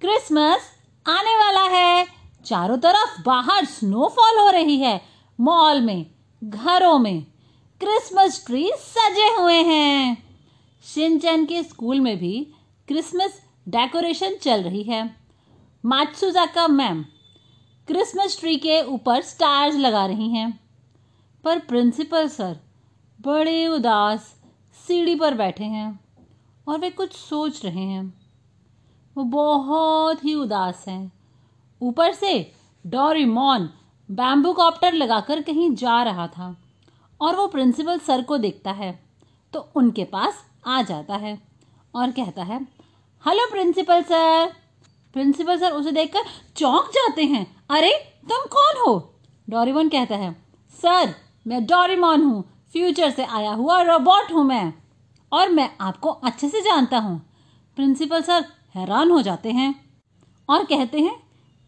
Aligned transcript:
Christmas 0.00 0.60
आने 1.06 1.36
वाला 1.36 1.62
है। 1.62 2.06
चारों 2.44 2.78
तरफ़ 2.78 3.22
बाहर 3.22 3.64
स्नोफॉल 3.64 4.38
हो 4.38 4.50
रही 4.50 4.76
है। 4.76 5.00
मॉल 5.40 5.80
में, 5.80 6.06
घरों 6.44 6.98
में, 6.98 7.22
क्रिसमस 7.80 8.46
ट्री 8.46 8.70
सजे 8.76 9.42
हुए 9.42 9.62
हैं। 9.62 10.34
शिनचैन 10.84 11.46
के 11.46 11.62
स्कूल 11.62 12.00
में 12.00 12.18
भी 12.18 12.54
क्रिसमस 12.88 13.42
डेकोरेशन 13.68 14.34
चल 14.34 14.62
रही 14.62 14.82
है। 14.82 15.16
मात्सुजाका 15.84 16.68
मैम 16.68 17.02
क्रिसमस 17.86 18.40
ट्री 18.40 18.56
के 18.56 18.82
ऊपर 18.82 19.22
स्टार्स 19.22 19.74
लगा 19.74 20.06
रही 20.06 20.28
हैं। 20.28 20.60
पर 21.44 21.58
प्रिंसिपल 21.58 22.28
सर 22.28 22.60
बड़े 23.20 23.66
उदास 23.66 24.36
सीढ़ी 24.86 25.14
पर 25.14 25.34
बैठे 25.34 25.64
हैं 25.64 26.00
और 26.68 26.78
वे 26.78 26.90
कुछ 26.90 27.12
सोच 27.12 27.64
रहे 27.64 27.82
हैं। 27.82 28.25
वो 29.16 29.24
बहुत 29.24 30.24
ही 30.24 30.34
उदास 30.34 30.84
हैं। 30.88 31.12
ऊपर 31.80 32.12
से 32.12 32.38
डोरीमोन 32.84 33.68
बैम्बू 34.08 34.52
कॉप्टर 34.52 34.92
लगाकर 34.92 35.42
कहीं 35.42 35.74
जा 35.74 36.02
रहा 36.02 36.26
था 36.28 36.54
और 37.20 37.36
वो 37.36 37.46
प्रिंसिपल 37.46 37.98
सर 37.98 38.22
को 38.22 38.38
देखता 38.38 38.72
है 38.72 38.98
तो 39.52 39.68
उनके 39.76 40.04
पास 40.04 40.44
आ 40.66 40.80
जाता 40.82 41.16
है 41.16 41.38
और 41.94 42.10
कहता 42.10 42.42
है, 42.42 42.60
hello 43.24 43.46
principal 43.50 44.02
sir. 44.02 44.52
Principal 45.14 45.58
sir 45.58 45.72
उसे 45.72 45.92
देखकर 45.92 46.24
चौंक 46.56 46.90
जाते 46.90 47.24
हैं। 47.24 47.44
अरे, 47.70 47.92
तुम 48.28 48.46
कौन 48.46 48.80
हो? 48.80 48.98
डोरीमोन 49.48 49.88
कहता 49.88 50.16
है, 50.16 50.32
सर, 50.78 51.14
मैं 51.46 51.64
डोरीमोन 51.66 52.22
हूँ। 52.22 52.42
फ्यूचर 52.72 53.10
से 53.10 53.24
आया 53.24 53.52
हुआ 53.52 53.80
रोबोट 53.82 54.32
हूँ 54.32 54.44
मैं 54.44 54.72
और 55.32 55.48
मैं 55.48 55.70
आपको 55.80 56.10
अच्छे 56.10 56.48
से 56.48 56.60
जानता 56.60 56.98
हूँ। 56.98 57.18
प्रिंसिपल 57.76 58.22
सर 58.22 58.44
हैरान 58.76 59.10
हो 59.10 59.20
जाते 59.22 59.50
हैं 59.50 59.74
और 60.48 60.64
कहते 60.64 61.00
हैं, 61.00 61.14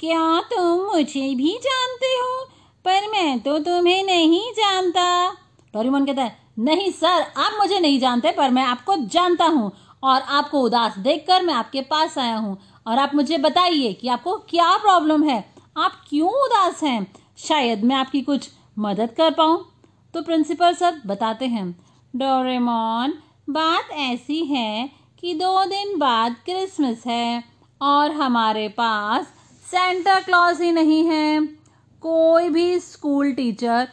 क्या 0.01 0.41
तुम 0.41 0.81
मुझे 0.87 1.35
भी 1.35 1.53
जानते 1.63 2.07
हो? 2.07 2.45
पर 2.85 3.11
मैं 3.11 3.39
तो 3.41 3.59
तुम्हें 3.59 4.03
नहीं 4.05 4.51
जानता। 4.53 5.31
डोरीमोन 5.75 6.07
कहता 6.07 6.23
है, 6.23 6.37
नहीं 6.59 6.91
सर, 6.91 7.23
आप 7.37 7.57
मुझे 7.59 7.81
नहीं 7.81 8.01
जानते, 8.01 8.31
पर 8.31 8.51
मैं 8.51 8.63
आपको 8.63 8.97
जानता 8.97 9.45
हूँ 9.45 9.71
और 10.03 10.21
आपको 10.21 10.61
उदास 10.61 10.99
देखकर 10.99 11.43
मैं 11.43 11.55
आपके 11.55 11.81
पास 11.83 12.19
आया 12.19 12.37
हूँ। 12.37 12.57
और 12.87 12.99
आप 12.99 13.15
मुझे 13.15 13.39
बताइए 13.39 13.93
कि 13.93 14.09
आपको 14.09 14.37
क्या 14.51 14.77
प्रॉब्लम 14.77 15.25
है। 15.25 15.39
आप 15.77 15.93
क्यों 16.09 16.31
उदास 16.31 16.83
हैं? 16.83 17.13
शायद 17.39 17.85
मैं 17.85 17.97
आपकी 17.97 18.23
कुछ 18.23 18.49
मदद 18.79 19.15
कर 19.17 19.31
पाऊँ? 19.31 19.65
तो 20.15 20.23
प्रिंसिपल 20.23 20.75
सर 20.75 21.01
बताते 21.07 21.47
हैं, 21.47 21.71
डोरेमोन, 22.17 23.15
बात 23.51 23.91
ऐसी 23.91 24.45
है 24.45 24.98
कि 25.19 25.35
दो 25.35 25.65
दिन 25.65 25.99
बाद 25.99 26.37
क्रिसमस 26.45 27.03
है 27.07 27.43
और 27.81 28.13
हमारे 28.13 28.69
पास 28.69 29.27
सेंटा 29.65 30.19
क्लॉज 30.21 30.61
ही 30.63 30.71
नहीं 30.73 31.05
है। 31.07 31.41
कोई 32.03 32.49
भी 32.49 32.79
स्कूल 32.81 33.33
टीचर 33.33 33.89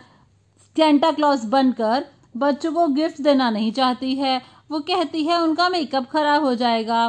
सेंटा 0.75 1.11
क्लॉज 1.11 1.45
बनकर 1.45 2.05
बच्चों 2.37 2.71
को 2.73 2.87
गिफ्ट 2.87 3.21
देना 3.21 3.49
नहीं 3.49 3.71
चाहती 3.71 4.13
है। 4.15 4.41
वो 4.71 4.79
कहती 4.79 5.23
है, 5.23 5.37
उनका 5.37 5.69
मेकअप 5.69 6.09
खराब 6.11 6.43
हो 6.43 6.53
जाएगा। 6.55 7.05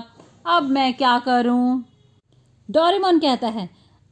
अब 0.46 0.68
मैं 0.70 0.92
क्या 0.94 1.18
करूँ? 1.18 1.84
डोरेमोन 2.68 3.18
कहता 3.18 3.48
है, 3.48 3.66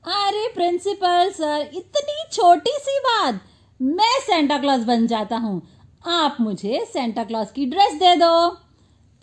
अरे 0.04 0.48
प्रिंसिपल 0.54 1.30
सर, 1.30 1.70
इतनी 1.74 2.24
छोटी 2.32 2.70
सी 2.70 2.98
बात। 2.98 3.40
मैं 3.80 4.18
सेंटा 4.20 4.58
क्लॉज 4.58 4.84
बन 4.84 5.06
जाता 5.06 5.36
हूँ। 5.36 5.60
आप 6.06 6.36
मुझे 6.40 6.84
सेंटा 6.92 7.24
क्लॉज 7.24 7.50
की 7.50 7.66
ड्रेस 7.66 7.94
दे 7.94 8.14
दो। 8.16 8.63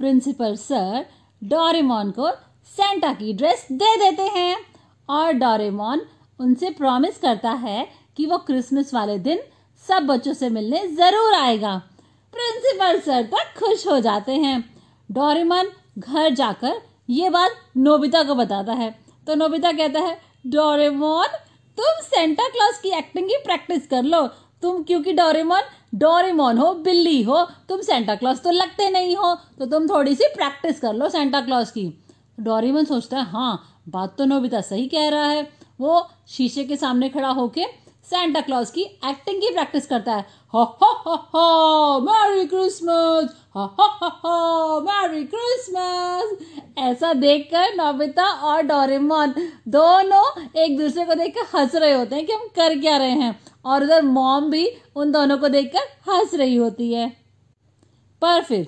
प्रिंसिपल 0.02 0.56
सर 0.56 1.06
डोरेमोन 1.42 2.12
को 2.12 2.30
सेंटा 2.72 3.12
की 3.14 3.34
ड्रेस 3.34 3.68
दे 3.72 3.96
देते 3.98 4.24
हैं। 4.30 4.56
और 5.10 5.32
डोरेमोन 5.34 6.02
उनसे 6.40 6.70
प्रॉमिस 6.70 7.18
करता 7.18 7.52
है 7.52 7.88
कि 8.18 8.26
वो 8.26 8.38
क्रिसमस 8.38 8.94
वाले 8.94 9.18
दिन 9.20 9.40
सब 9.86 10.06
बच्चों 10.06 10.34
से 10.34 10.50
मिलने 10.50 10.80
ज़रूर 10.88 11.34
आएगा। 11.34 11.76
प्रिंसिपल 12.34 13.00
सर 13.00 13.24
तक 13.34 13.54
खुश 13.60 13.86
हो 13.88 14.00
जाते 14.00 14.36
हैं। 14.36 14.60
डोरेमोन 15.10 15.72
घर 16.00 16.30
जाकर 16.34 16.82
ये 17.10 17.30
बात 17.30 17.62
नोबिता 17.78 18.24
को 18.24 18.36
बताता 18.36 18.74
है। 18.74 18.90
तो 19.28 19.36
नोबिता 19.36 19.72
कहता 19.72 20.00
है, 20.00 20.18
डोरेमोन, 20.48 21.38
तुम 21.78 22.02
सेंटा 22.04 22.48
क्लॉज 22.48 22.78
की 22.78 22.98
एक्टिंग 22.98 23.30
की 23.30 23.38
प्रैक्टिस 23.44 23.88
कर 23.88 24.04
लो। 24.04 24.28
तुम 24.64 24.82
क्योंकि 24.84 25.14
डोरेमोन 25.14 25.62
डोरेमोन 25.96 26.58
हो, 26.58 26.74
बिल्ली 26.76 27.22
हो, 27.24 27.44
तुम 27.70 27.82
सेंटा 27.82 28.16
क्लॉज 28.16 28.42
तो 28.42 28.52
लगते 28.52 28.90
नहीं 28.90 29.16
हो 29.16 29.34
तो 29.60 29.66
तुम 29.66 29.88
थोड़ी 29.90 30.16
सी 30.16 30.28
प्रैक्टिस 30.36 30.80
कर 30.80 30.94
लो 30.94 31.10
सेंटा 31.10 31.42
क्लॉज 31.42 31.72
की। 31.72 31.88
डोरेमोन 32.40 32.86
सोचता 32.86 33.18
है 33.18 33.30
हाँ 33.32 33.84
बात 33.90 34.16
तो 34.18 34.26
नोबिता 34.26 34.62
सही 34.62 34.88
कह 34.88 35.10
रहा 35.10 35.26
है। 35.26 35.48
वो 35.80 36.08
शीशे 36.30 36.64
के 36.64 36.76
सामने 36.76 37.10
खड़ा 37.10 37.30
होके 37.30 37.66
सेंटा 38.06 38.42
क्लॉज 38.42 38.70
की 38.72 38.82
एक्टिंग 38.82 39.42
की 39.42 39.54
प्रैक्टिस 39.54 39.86
करता 39.88 40.14
है। 40.14 40.26
Ho 40.54 40.64
ho 40.64 42.00
merry 42.02 42.46
Christmas 42.46 43.36
ho 43.56 44.82
merry 44.82 45.24
Christmas 45.26 46.38
ऐसा 46.78 47.14
देखकर 47.14 47.76
नोबिता 47.76 48.26
और 48.26 48.62
डोरेमोन 48.62 49.34
दोनों 49.68 50.42
एक 50.60 50.78
दूसरे 50.78 51.06
को 51.06 51.16
देखकर 51.16 51.58
हंस 51.58 51.76
रहे 51.76 51.94
होते 51.94 52.16
हैं 52.16 52.26
कि 52.26 52.34
हम 52.34 52.48
कर 52.56 52.80
क्या 52.80 52.98
रहे 52.98 53.12
हैं। 53.12 53.40
और 53.66 53.84
उधर 53.84 54.02
मॉम 54.02 54.50
भी 54.50 54.70
उन 54.96 55.12
दोनों 55.12 55.38
को 55.38 55.50
देखकर 55.50 56.12
हंस 56.12 56.34
रही 56.34 56.56
होती 56.56 56.94
है। 56.94 57.10
पर 58.22 58.44
फिर 58.44 58.68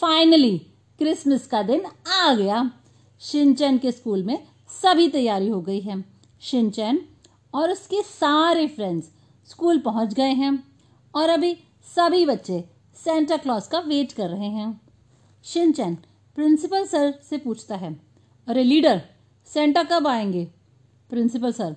फाइनली 0.00 0.58
क्रिसमस 0.98 1.46
का 1.46 1.62
दिन 1.62 1.82
आ 2.12 2.34
गया। 2.34 2.70
शिनचैन 3.20 3.78
के 3.78 3.92
स्कूल 3.92 4.22
में 4.22 4.46
सभी 4.82 5.08
तैयारी 5.08 5.48
हो 5.48 5.60
गई 5.60 5.80
है। 5.80 6.04
शिनचैन 6.40 7.08
और 7.54 7.70
उसके 7.70 8.02
सारे 8.02 8.66
फ्रेंड्स 8.66 9.06
स्कूल 9.50 9.78
पहुँच 9.78 10.14
गए 10.14 10.32
हैं। 10.32 10.64
और 11.14 11.28
अभी 11.28 11.56
सभी 11.96 12.26
बच्चे 12.26 12.64
सेंटा 13.04 13.36
क्लॉज 13.36 13.66
का 13.66 13.78
वेट 13.78 14.12
कर 14.12 14.28
रहे 14.28 14.48
हैं। 14.48 14.80
शिनचैन 15.44 15.96
प्रिंसिपल 16.38 16.84
सर 16.86 17.12
से 17.30 17.36
पूछता 17.38 17.76
है, 17.76 17.88
अरे 18.48 18.62
लीडर, 18.64 19.00
सेंटा 19.50 19.82
कब 19.82 20.06
आएँगे? 20.06 20.44
प्रिंसिपल 21.10 21.52
सर, 21.52 21.74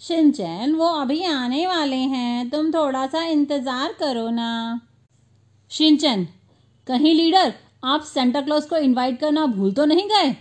शिनचैन, 0.00 0.74
वो 0.74 0.86
अभी 0.86 1.22
आने 1.24 1.66
वाले 1.66 1.96
हैं, 1.96 2.50
तुम 2.50 2.70
थोड़ा 2.72 3.06
सा 3.06 3.24
इंतज़ार 3.24 3.92
करो 3.92 4.28
ना। 4.30 4.80
शिनचैन, 5.70 6.26
कहीं 6.86 7.14
लीडर, 7.14 7.54
आप 7.84 8.02
सेंटा 8.04 8.40
क्लॉज 8.40 8.64
को 8.64 8.76
इनवाइट 8.76 9.18
करना 9.20 9.46
भूल 9.46 9.72
तो 9.72 9.84
नहीं 9.84 10.08
गए? 10.08 10.32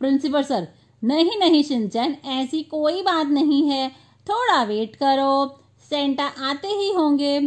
प्रिंसिपल 0.00 0.42
सर, 0.42 0.68
नहीं 1.02 1.38
नहीं 1.38 1.62
शिनचैन, 1.62 2.16
ऐसी 2.24 2.62
कोई 2.62 3.02
बात 3.02 3.26
नहीं 3.26 3.62
है, 3.70 3.88
थोड़ा 4.26 4.62
वेट 4.62 4.96
करो, 4.96 5.60
सेंटा 5.90 6.24
आते 6.24 6.68
ही 6.68 6.92
होंगे। 6.92 7.40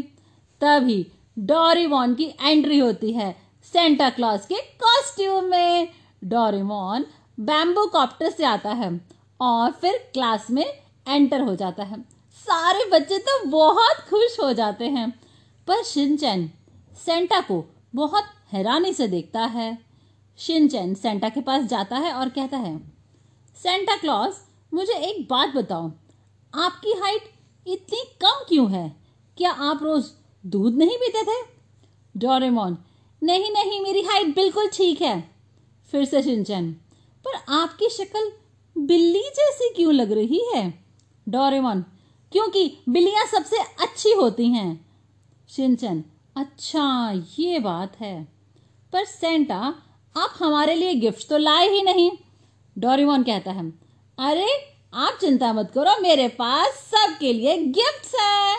तभी 0.62 1.06
डोरीमोन 1.40 2.14
की 2.16 2.34
एंट्री 2.42 2.80
होती 2.80 3.12
है 3.14 3.43
सेंटा 3.74 4.10
क्लॉज 4.10 4.46
के 4.46 4.56
कॉस्ट्यूम 4.56 5.44
में 5.44 5.88
डोरीमोन 6.24 7.06
बैम्बू 7.40 7.86
कॉप्टर 7.86 8.30
से 8.30 8.44
आता 8.46 8.72
है 8.72 8.90
और 9.42 9.72
फिर 9.72 9.98
क्लास 10.14 10.48
में 10.52 10.66
एंटर 11.08 11.42
हो 11.42 11.56
जाता 11.56 11.84
है। 11.84 12.00
सारे 12.38 12.86
बच्चे 12.90 13.18
तो 13.20 13.46
बहुत 13.46 14.06
खुश 14.10 14.38
हो 14.40 14.52
जाते 14.54 14.88
हैं। 14.88 15.10
पर 15.68 15.84
शिनचैन 15.84 16.50
सेंटा 17.06 17.40
को 17.42 17.64
बहुत 17.96 18.24
हैरानी 18.54 18.94
से 18.94 19.08
देखता 19.08 19.46
है। 19.46 19.78
शिनचैन 20.40 20.94
सेंटा 20.94 21.30
के 21.30 21.42
पास 21.42 21.64
जाता 21.64 21.98
है 21.98 22.14
और 22.14 22.30
कहता 22.30 22.58
है 22.58 22.78
सेंटा 23.58 23.98
क्लॉज 23.98 24.34
मुझे 24.74 24.94
एक 24.94 25.28
बात 25.30 25.56
बताओ। 25.56 25.92
आपकी 26.54 26.94
हाइट 26.94 27.34
इतनी 27.68 28.04
कम 28.22 28.46
क्यों 28.50 28.72
है? 28.72 28.96
क्या 29.38 29.52
आप 29.52 29.84
रोज 29.84 30.12
दूध 30.46 30.76
नहीं 30.76 30.98
पीते 30.98 31.24
थे? 31.24 31.46
डोरेमोन 32.18 32.78
नहीं 33.24 33.52
नहीं, 33.52 33.82
मेरी 33.82 34.02
हाइट 34.02 34.36
बिल्कुल 34.36 34.70
ठीक 34.74 35.02
है, 35.02 35.36
फिर 35.92 36.06
से 36.06 36.24
शिनचैन 36.24 36.72
पर 37.28 37.54
आपकी 37.54 37.90
शक्ल 37.90 38.32
बिल्ली 38.78 39.20
जैसी 39.20 39.74
क्यों 39.76 39.94
लग 39.94 40.12
रही 40.12 40.52
है? 40.56 40.84
डोरेमोन, 41.30 41.82
क्योंकि 42.32 42.78
बिल्लियाँ 42.90 43.26
सबसे 43.26 43.58
अच्छी 43.58 44.12
होती 44.12 44.48
हैं। 44.48 44.86
शिनचैन 45.50 46.04
अच्छा 46.36 47.14
ये 47.40 47.60
बात 47.60 48.00
है। 48.00 48.28
पर 48.94 49.06
सेंटा, 49.06 49.76
आप 50.18 50.34
हमारे 50.40 50.76
लिए 50.76 50.94
गिफ्ट 50.94 51.30
तो 51.30 51.38
लाए 51.38 51.70
ही 51.70 51.82
नहीं। 51.82 52.12
डोरेमोन 52.78 53.24
कहता 53.24 53.52
है, 53.52 53.74
अरे, 54.18 54.76
आप 54.94 55.18
चिंता 55.22 55.54
मत 55.54 55.72
करो, 55.76 56.02
मेरे 56.02 56.28
पास 56.28 56.68
सबके 56.68 57.34
लिए 57.34 57.58
गिफ्ट्स 57.58 58.16
है। 58.20 58.58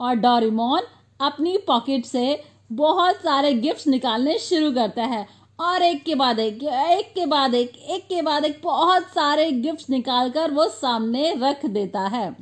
और 0.00 0.14
डोरीमोन 0.14 0.80
अपनी 1.20 1.58
पॉकेट 1.58 2.06
से 2.06 2.53
बहुत 2.74 3.16
सारे 3.16 3.54
गिफ्ट्स 3.54 3.86
निकालने 3.86 4.38
शुरू 4.38 4.72
करता 4.72 5.04
है। 5.04 5.26
और 5.60 5.82
एक 5.82 6.04
के 6.04 6.14
बाद 6.14 6.38
एक 6.38 6.62
एक 6.62 7.14
के 7.14 7.26
बाद 7.26 7.54
एक 7.54 7.76
एक 7.76 8.02
के 8.02 8.22
बाद 8.22 8.44
एक 8.44 8.60
बहुत 8.64 9.02
सारे 9.02 9.50
गिफ्ट्स 9.52 9.90
निकालकर 9.90 10.50
वो 10.50 10.68
सामने 10.68 11.34
रख 11.38 11.66
देता 11.66 12.00
है। 12.00 12.36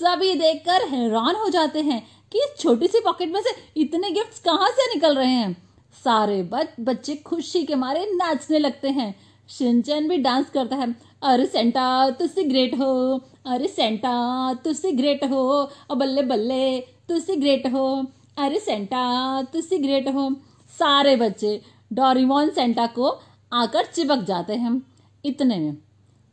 सभी 0.00 0.34
देखकर 0.34 0.88
हैरान 0.88 1.36
हो 1.36 1.48
जाते 1.48 1.80
हैं 1.80 2.06
कि 2.32 2.38
इस 2.38 2.60
छोटी 2.60 2.86
सी 2.86 3.00
पॉकेट 3.00 3.32
में 3.32 3.40
से 3.40 3.80
इतने 3.80 4.10
गिफ्ट्स 4.10 4.38
कहाँ 4.38 4.68
से 4.70 4.94
निकल 4.94 5.14
रहे 5.16 5.32
हैं। 5.32 5.70
सारे 6.04 6.42
बच, 6.42 6.68
बच्चे 6.80 7.14
खुशी 7.14 7.62
के 7.62 7.74
मारे 7.74 8.06
नाचने 8.12 8.58
लगते 8.58 8.88
हैं। 8.88 9.14
शिनचैन 9.48 10.08
भी 10.08 10.16
डांस 10.16 10.50
करता 10.50 10.76
है। 10.76 10.96
अरे 11.22 11.46
सेंटा 11.46 12.10
तुसी 12.10 12.42
ग्रेट 12.42 12.74
हो। 12.78 13.20
अरे 13.46 13.66
सेंटा 13.66 14.14
तुसी 14.54 14.92
ग्रेट 14.92 15.24
हो। 15.24 15.70
और 15.90 15.96
बल्ले 15.96 16.22
बल्ले 16.22 16.80
तुसी 16.80 17.36
ग्रेट 17.36 17.66
हो। 17.66 18.06
अरे 18.38 18.58
सेंटा 18.60 19.42
तुसी 19.42 19.78
ग्रेट 19.78 20.08
हो। 20.08 20.32
सारे 20.78 21.16
बच्चे 21.16 21.62
डोरीमोन 21.92 22.50
सेंटा 22.50 22.86
को 22.86 23.20
आकर 23.52 23.84
चिपक 23.84 24.16
जाते 24.16 24.52
हैं। 24.52 24.82
इतने 25.24 25.56
में 25.58 25.76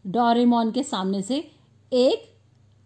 डोरेमोन 0.08 0.72
के 0.72 0.84
सामने 0.84 1.22
से 1.22 1.52
एक 1.94 2.38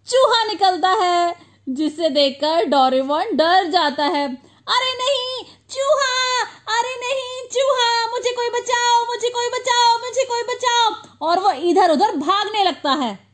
चूहा 0.07 0.44
निकलता 0.44 0.89
है, 0.89 1.36
जिसे 1.69 2.10
देखकर 2.10 2.65
डोरेमोन 2.65 3.25
डर 3.33 3.68
जाता 3.68 4.04
है। 4.04 4.36
अरे 4.68 4.94
नहीं, 4.94 5.45
चूहा! 5.69 6.42
अरे 6.80 6.95
नहीं, 6.95 7.50
चूहा! 7.50 8.07
मुझे 8.07 8.31
कोई 8.31 8.50
बचाओ, 8.50 9.06
मुझे 9.06 9.30
कोई 9.30 9.48
बचाओ, 9.48 10.00
मुझे 10.00 10.24
कोई 10.24 10.42
बचाओ! 10.42 10.94
और 11.27 11.39
वो 11.39 11.51
इधर 11.51 11.92
उधर 11.92 12.15
भागने 12.15 12.63
लगता 12.63 12.92
है। 12.92 13.33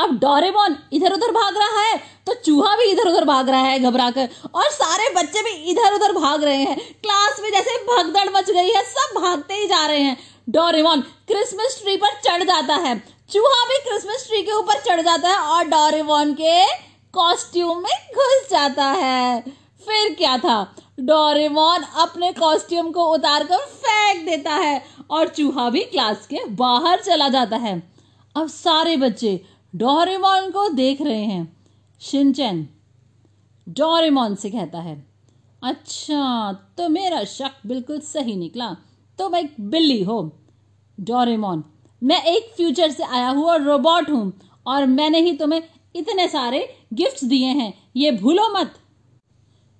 अब 0.00 0.18
डोरेमोन 0.18 0.76
इधर 0.92 1.12
उधर 1.12 1.32
भाग 1.32 1.56
रहा 1.56 1.80
है 1.80 1.96
तो 2.26 2.34
चूहा 2.36 2.74
भी 2.76 2.84
इधर 2.84 3.08
उधर 3.08 3.24
भाग 3.24 3.48
रहा 3.48 3.60
है 3.60 3.78
घबरा 3.80 4.10
कर 4.10 4.28
और 4.54 4.70
सारे 4.72 5.08
बच्चे 5.14 5.42
भी 5.42 5.50
इधर 5.70 5.94
उधर 5.94 6.12
भाग 6.12 6.44
रहे 6.44 6.56
हैं। 6.56 6.76
क्लास 6.76 7.40
में 7.42 7.50
जैसे 7.50 7.76
भगदड़ 7.86 8.28
मच 8.30 8.50
गई 8.50 8.68
है, 8.68 8.82
सब 8.84 9.20
भागते 9.20 9.54
ही 9.54 9.66
जा 9.66 9.86
रहे 9.86 10.00
हैं। 10.00 10.16
डोरेमोन 10.48 11.00
क्रिसमस 11.00 11.78
ट्री 11.82 11.96
पर 11.96 12.20
चढ़ 12.20 12.42
जाता 12.44 12.76
है। 12.78 12.98
चूहा 13.30 13.64
भी 13.64 13.78
क्रिसमस 13.82 14.26
ट्री 14.28 14.42
के 14.42 14.52
ऊपर 14.52 14.80
चढ़ 14.80 15.00
जाता 15.00 15.28
है 15.28 15.38
और 15.38 15.64
डोरेमोन 15.66 16.32
के 16.34 16.64
कॉस्ट्यूम 17.14 17.78
में 17.78 18.14
घुस 18.14 18.48
जाता 18.50 18.84
है। 18.84 19.40
फिर 19.82 20.14
क्या 20.14 20.36
था? 20.38 20.74
डोरेमोन 21.00 21.84
अपने 21.98 22.32
कॉस्ट्यूम 22.32 22.90
को 22.90 23.04
उतार 23.04 23.44
कर 23.44 23.56
फेंक 23.56 24.24
देता 24.26 24.54
है 24.54 24.82
और 25.10 25.28
चूहा 25.28 25.68
भी 25.70 25.84
क्लास 25.84 26.26
के 26.26 26.44
बाहर 26.56 27.00
चला 27.00 27.28
जाता 27.28 27.56
है। 27.58 27.78
अब 28.34 28.48
सारे 28.48 28.96
बच्चे 28.96 29.40
डोरेमोन 29.74 30.50
को 30.50 30.68
देख 30.68 31.00
रहे 31.02 31.24
हैं। 31.24 31.56
शिनचैन 32.00 32.68
डोरेमोन 33.66 34.34
से 34.34 34.50
कहता 34.50 34.78
है 34.78 34.94
अच्छा 35.62 36.52
तो 36.78 36.88
मेरा 36.88 37.22
शक 37.24 37.66
बिल्कुल 37.66 38.00
सही 38.00 38.36
निकला। 38.36 38.70
तुम 39.18 39.36
एक 39.36 39.54
बिल्ली 39.60 40.02
हो। 40.02 40.20
डोरेमोन, 40.98 41.62
मैं 42.02 42.22
एक 42.24 42.52
फ्यूचर 42.56 42.90
से 42.90 43.02
आया 43.04 43.28
हूँ 43.28 43.44
और 43.44 43.62
रोबोट 43.62 44.10
हूँ, 44.10 44.32
और 44.66 44.86
मैंने 44.86 45.20
ही 45.20 45.36
तुम्हें 45.36 45.62
इतने 45.94 46.26
सारे 46.28 46.66
गिफ्ट्स 46.94 47.24
दिए 47.24 47.46
हैं। 47.46 47.72
ये 47.96 48.10
भूलो 48.12 48.48
मत। 48.52 48.74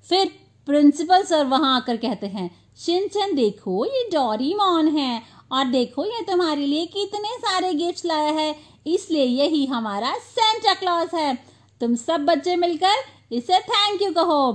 फिर 0.06 0.30
प्रिंसिपल 0.66 1.22
सर 1.22 1.44
वहाँ 1.46 1.74
आकर 1.76 1.96
कहते 1.96 2.26
हैं, 2.26 2.50
शिनचन, 2.78 3.34
देखो, 3.34 3.84
ये 3.86 4.08
डोरीमोन 4.10 4.88
है, 4.88 5.22
और 5.52 5.64
देखो, 5.64 6.04
ये 6.04 6.22
तुम्हारे 6.22 6.66
लिए 6.66 6.86
कितने 6.86 7.36
सारे 7.38 7.72
गिफ्ट्स 7.74 8.04
लाया 8.06 8.32
है। 8.32 8.54
इसलिए 8.86 9.24
यही 9.24 9.66
हमारा 9.66 10.12
सेंटा 10.12 10.74
क्लॉज 10.74 11.08
है। 11.14 11.34
तुम 11.80 11.94
सब 11.94 12.24
बच्चे 12.24 12.56
मिलकर 12.56 12.94
इसे 13.32 13.58
थैंक 13.58 14.02
यू 14.02 14.10
कहो। 14.12 14.52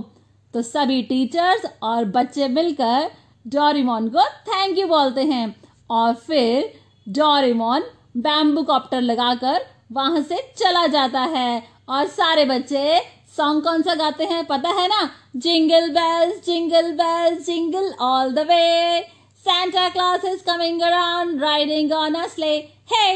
तो 0.54 0.62
सभी 0.62 1.01
टीचर्स 1.04 1.66
और 1.83 2.06
बच्चे 2.06 2.48
मिलकर 2.48 3.12
डोरीमोन 3.48 4.10
को 4.10 4.22
थैंक 4.22 4.77
यू 4.77 4.88
बोलते 4.88 5.24
हैं। 5.24 5.56
और 5.89 6.13
फिर 6.13 6.74
डोरेमोन 7.10 7.83
बैम्बू 8.18 8.63
कॉप्टर 8.63 9.01
लगाकर 9.01 9.66
वहाँ 9.92 10.22
से 10.22 10.54
चला 10.57 10.88
जाता 10.88 11.22
है। 11.22 11.68
और 11.89 12.07
सारे 12.07 12.45
बच्चे 12.45 13.00
सॉन्ग 13.38 13.63
कौन 13.63 13.81
सा 13.81 13.95
गाते 13.95 14.25
हैं 14.25 14.45
पता 14.45 14.69
है 14.69 14.88
ना? 14.88 15.10
Jingle 15.36 15.89
bells 15.89 16.45
jingle 16.45 16.92
bells 16.92 17.45
jingle 17.45 17.94
all 18.01 18.33
the 18.33 18.39
way 18.39 19.16
Santa 19.45 19.81
Claus 19.94 20.24
is 20.24 20.39
coming 20.42 20.77
around 20.81 21.42
riding 21.42 21.92
on 21.94 22.16
a 22.16 22.24
sleigh. 22.30 22.62
Hey, 22.94 23.12